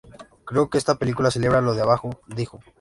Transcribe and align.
Creo 0.45 0.67
que 0.71 0.79
esta 0.79 0.95
película 0.95 1.29
celebra 1.29 1.61
lo 1.61 1.75
de 1.75 1.83
abajo", 1.83 2.09
dijo. 2.25 2.59